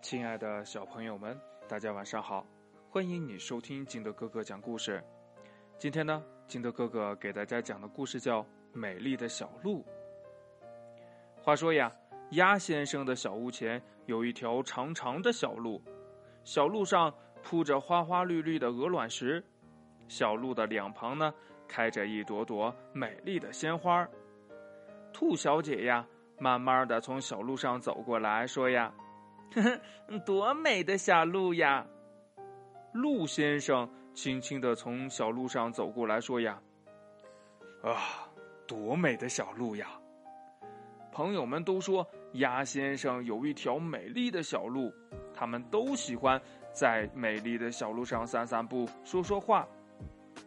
[0.00, 2.46] 亲爱的小朋友们，大家晚上好！
[2.88, 5.02] 欢迎你收听金德哥哥讲故事。
[5.76, 8.42] 今天呢，金德哥哥给大家讲的故事叫
[8.72, 9.82] 《美丽的小鹿》。
[11.42, 11.92] 话说呀，
[12.30, 15.82] 鸭先生的小屋前有一条长长的小路，
[16.44, 17.12] 小路上
[17.42, 19.44] 铺着花花绿绿的鹅卵石，
[20.06, 21.34] 小路的两旁呢，
[21.66, 24.08] 开着一朵朵美丽的鲜花。
[25.12, 26.06] 兔小姐呀，
[26.38, 28.94] 慢慢的从小路上走过来说呀。
[29.54, 31.86] 呵呵，多美的小鹿呀！
[32.92, 36.60] 鹿先生轻轻的从小路上走过来说：“呀，
[37.82, 38.28] 啊，
[38.66, 39.88] 多美的小鹿呀！”
[41.10, 44.92] 朋友们都说鸭先生有一条美丽的小鹿，
[45.34, 46.40] 他们都喜欢
[46.72, 49.66] 在美丽的小路上散散步、说说话。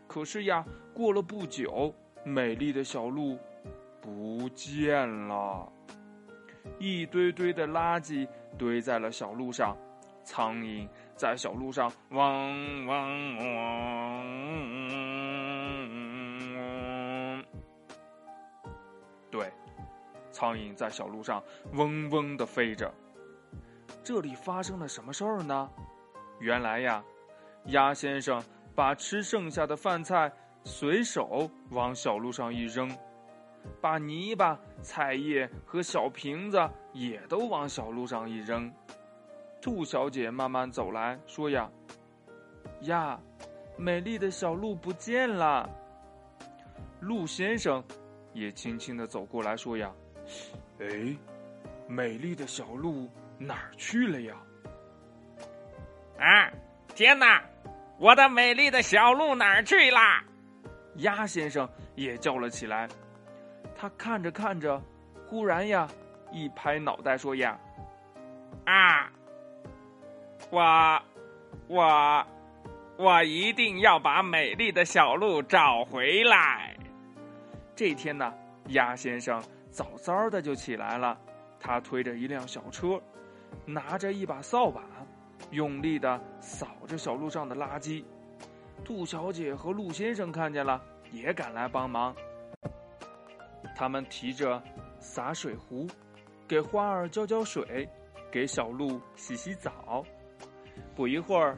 [0.08, 1.94] 可是呀，过了不久，
[2.24, 3.38] 美丽的小鹿
[4.00, 5.72] 不见了，
[6.80, 8.28] 一堆堆的垃圾。
[8.58, 9.78] 堆在了小路上，
[10.24, 14.26] 苍蝇在小路上嗡嗡嗡。
[19.32, 19.50] 对，
[20.30, 21.42] 苍蝇在小路上
[21.74, 22.94] 嗡嗡的飞着。
[24.04, 25.72] 这里发生了什么事儿呢？
[26.40, 27.04] 原来呀，
[27.68, 28.44] 鸭先生
[28.76, 30.32] 把吃剩下的饭菜
[30.64, 32.94] 随手往小路上一扔。
[33.80, 36.58] 把泥巴、菜叶和小瓶子
[36.94, 38.72] 也都往小路上一扔。
[39.62, 41.70] 兔小姐慢慢走来说：“呀，
[42.82, 43.20] 呀，
[43.78, 45.70] 美丽的小鹿不见了。”
[47.00, 47.84] 鹿先生
[48.34, 49.92] 也轻轻的走过来说：“呀，
[50.80, 51.16] 哎，
[51.88, 54.36] 美丽的小鹿哪儿去了呀？”
[56.20, 56.52] 啊，
[56.96, 57.44] 天哪，
[58.00, 60.24] 我的美丽的小鹿哪儿去啦？
[60.98, 62.88] 鸭先生也叫了起来。
[63.82, 64.80] 他看着看着，
[65.26, 65.88] 忽然呀，
[66.32, 67.60] 一拍脑袋说：“呀，
[68.64, 69.12] 啊，
[70.52, 71.02] 我，
[71.66, 72.28] 我，
[72.98, 76.78] 我一定要把美丽的小鹿找回来。”
[77.76, 78.32] 这天呢，
[78.68, 81.18] 鸭先生早早的就起来了，
[81.60, 83.02] 他推着一辆小车，
[83.66, 84.84] 拿着一把扫把，
[85.50, 88.04] 用力的扫着小路上的垃圾。
[88.86, 90.80] 兔小姐和鹿先生看见了，
[91.12, 92.16] 也赶来帮忙。
[93.82, 94.62] 他们提着
[95.00, 95.88] 洒水壶，
[96.48, 97.90] 给花儿浇浇水，
[98.32, 100.06] 给小鹿洗洗澡。
[100.96, 101.58] 不一会儿，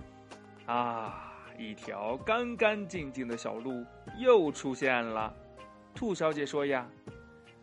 [0.65, 3.85] 啊，一条干干净净的小鹿
[4.17, 5.35] 又出现了。
[5.93, 6.87] 兔小姐说：“呀，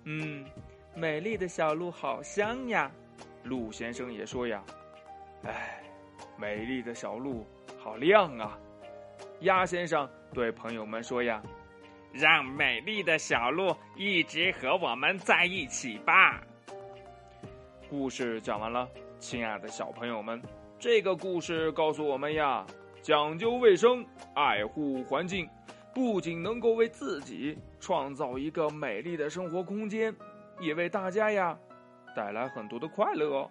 [0.04, 0.44] 嗯，
[0.94, 2.93] 美丽的小鹿好香呀。”
[3.44, 4.62] 鹿先生也说：“呀，
[5.44, 5.82] 哎，
[6.37, 7.47] 美丽的小鹿
[7.78, 8.59] 好亮啊。”
[9.41, 11.43] 鸭先生对朋友们说：“呀。”
[12.12, 16.43] 让美丽的小鹿一直和我们在一起吧。
[17.88, 18.88] 故事讲完了，
[19.19, 20.41] 亲爱的小朋友们，
[20.78, 22.65] 这个故事告诉我们呀，
[23.03, 24.04] 讲究卫生、
[24.34, 25.49] 爱护环境，
[25.94, 30.15] 不仅能够为自己创造一个美丽的生活空间，
[30.60, 31.59] 也为大家呀
[32.15, 33.50] 带来很多的快乐哦。